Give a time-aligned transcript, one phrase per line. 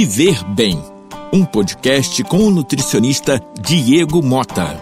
[0.00, 0.80] Viver Bem,
[1.32, 4.80] um podcast com o nutricionista Diego Mota.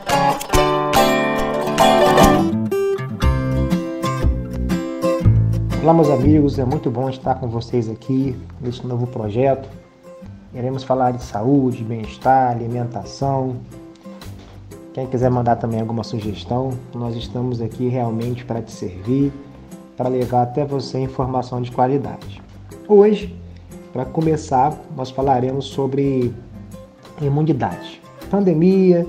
[5.82, 9.66] Olá, meus amigos, é muito bom estar com vocês aqui neste novo projeto.
[10.52, 13.56] Iremos falar de saúde, bem-estar, alimentação.
[14.92, 19.32] Quem quiser mandar também alguma sugestão, nós estamos aqui realmente para te servir,
[19.96, 22.42] para levar até você informação de qualidade.
[22.86, 23.45] Hoje
[23.96, 26.30] para começar, nós falaremos sobre
[27.18, 27.98] imunidade.
[28.30, 29.06] Pandemia,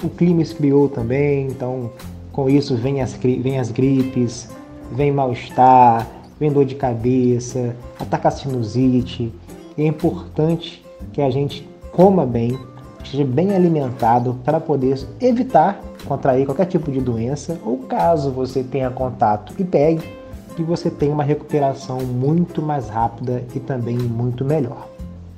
[0.00, 1.90] o clima esfriou também, então
[2.30, 4.48] com isso vem as, vem as gripes,
[4.92, 6.06] vem mal-estar,
[6.38, 9.34] vem dor de cabeça, ataca a sinusite.
[9.76, 12.56] É importante que a gente coma bem,
[13.02, 18.88] esteja bem alimentado para poder evitar contrair qualquer tipo de doença ou caso você tenha
[18.88, 20.08] contato e pegue,
[20.54, 24.88] que você tenha uma recuperação muito mais rápida e também muito melhor.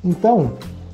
[0.05, 0.53] Então,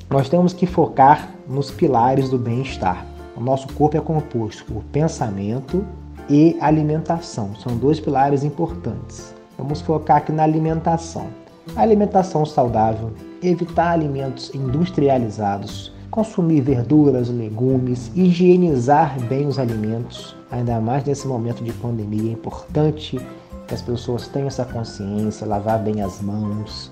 [0.09, 3.05] nós temos que focar nos pilares do bem-estar.
[3.35, 5.85] O nosso corpo é composto por pensamento
[6.29, 7.55] e alimentação.
[7.55, 9.33] São dois pilares importantes.
[9.57, 11.27] Vamos focar aqui na alimentação.
[11.75, 20.35] alimentação saudável, evitar alimentos industrializados, consumir verduras, legumes, higienizar bem os alimentos.
[20.51, 23.19] Ainda mais nesse momento de pandemia, é importante
[23.67, 26.91] que as pessoas tenham essa consciência, lavar bem as mãos,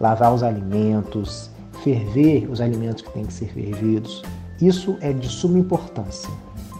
[0.00, 1.50] lavar os alimentos,
[1.82, 4.22] ferver os alimentos que têm que ser fervidos.
[4.60, 6.30] Isso é de suma importância.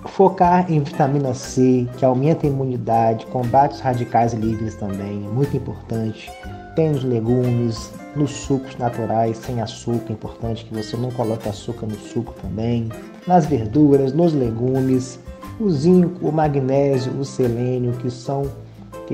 [0.06, 5.56] Focar em vitamina C, que aumenta a imunidade, combate os radicais livres também, é muito
[5.56, 6.30] importante.
[6.74, 11.86] Tem os legumes, nos sucos naturais, sem açúcar, é importante que você não coloque açúcar
[11.86, 12.88] no suco também.
[13.26, 15.20] Nas verduras, nos legumes,
[15.60, 18.44] o zinco, o magnésio, o selênio, que são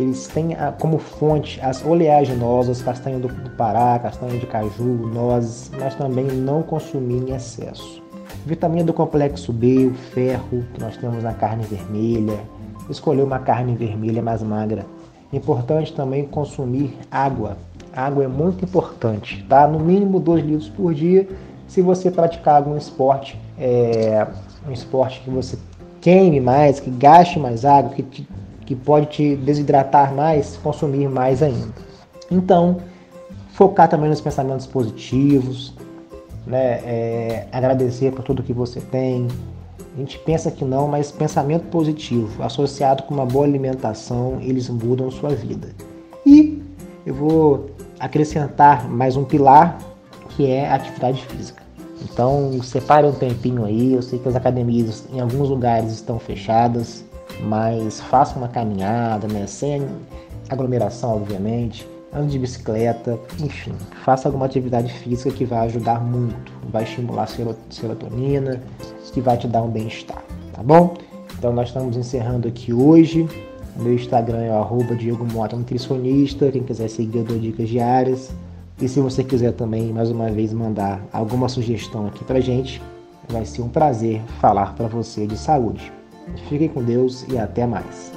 [0.01, 6.25] eles têm como fonte as oleaginosas, castanha do, Pará, castanha de caju, nozes, mas também
[6.25, 8.03] não consumir em excesso.
[8.45, 12.39] Vitamina do complexo B, o ferro, que nós temos na carne vermelha.
[12.91, 14.85] Escolher uma carne vermelha mais magra.
[15.33, 17.57] Importante também consumir água.
[17.95, 19.67] água é muito importante, tá?
[19.67, 21.27] No mínimo 2 litros por dia.
[21.67, 24.27] Se você praticar algum esporte, é,
[24.69, 25.57] um esporte que você
[26.01, 28.29] queime mais, que gaste mais água, que te
[28.67, 31.75] que pode te desidratar mais, consumir mais ainda.
[32.31, 32.79] Então,
[33.53, 35.75] focar também nos pensamentos positivos,
[36.47, 36.81] né?
[36.85, 39.29] É, agradecer por tudo que você tem.
[39.95, 45.11] A gente pensa que não, mas pensamento positivo associado com uma boa alimentação, eles mudam
[45.11, 45.69] sua vida.
[46.27, 46.63] E
[47.07, 47.71] eu vou
[48.01, 49.79] acrescentar mais um pilar
[50.31, 51.63] que é a atividade física.
[52.03, 53.95] Então, separe um tempinho aí.
[53.95, 57.05] Eu sei que as academias em alguns lugares estão fechadas,
[57.41, 59.47] mas faça uma caminhada, né?
[59.47, 59.87] Sem
[60.49, 63.73] aglomeração, obviamente, ande de bicicleta, enfim,
[64.05, 68.63] faça alguma atividade física que vai ajudar muito, vai estimular a serotonina,
[69.13, 70.23] que vai te dar um bem-estar,
[70.53, 70.95] tá bom?
[71.39, 73.29] Então nós estamos encerrando aqui hoje.
[73.77, 76.51] O meu Instagram é o Diego Mota Nutricionista.
[76.51, 78.31] Quem quiser seguir, eu dou dicas diárias.
[78.81, 82.81] E se você quiser também, mais uma vez, mandar alguma sugestão aqui pra gente,
[83.29, 85.93] vai ser um prazer falar para você de saúde.
[86.49, 88.13] Fiquem com Deus e até mais.